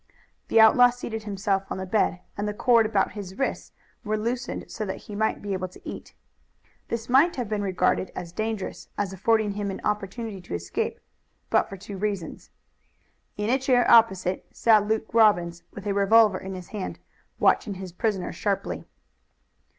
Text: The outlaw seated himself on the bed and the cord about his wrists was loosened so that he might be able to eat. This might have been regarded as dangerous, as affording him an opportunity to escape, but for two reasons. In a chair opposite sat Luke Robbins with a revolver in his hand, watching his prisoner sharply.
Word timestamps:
The 0.47 0.59
outlaw 0.59 0.89
seated 0.89 1.25
himself 1.25 1.65
on 1.69 1.77
the 1.77 1.85
bed 1.85 2.21
and 2.35 2.47
the 2.47 2.55
cord 2.55 2.87
about 2.87 3.11
his 3.11 3.37
wrists 3.37 3.71
was 4.03 4.19
loosened 4.19 4.65
so 4.71 4.83
that 4.83 4.97
he 5.05 5.13
might 5.13 5.43
be 5.43 5.53
able 5.53 5.67
to 5.67 5.87
eat. 5.87 6.15
This 6.87 7.07
might 7.07 7.35
have 7.35 7.47
been 7.47 7.61
regarded 7.61 8.11
as 8.15 8.31
dangerous, 8.31 8.87
as 8.97 9.13
affording 9.13 9.51
him 9.51 9.69
an 9.69 9.79
opportunity 9.83 10.41
to 10.41 10.55
escape, 10.55 10.99
but 11.51 11.69
for 11.69 11.77
two 11.77 11.99
reasons. 11.99 12.49
In 13.37 13.51
a 13.51 13.59
chair 13.59 13.87
opposite 13.91 14.47
sat 14.51 14.87
Luke 14.87 15.13
Robbins 15.13 15.61
with 15.71 15.85
a 15.85 15.93
revolver 15.93 16.39
in 16.39 16.55
his 16.55 16.69
hand, 16.69 16.97
watching 17.39 17.75
his 17.75 17.93
prisoner 17.93 18.33
sharply. 18.33 18.85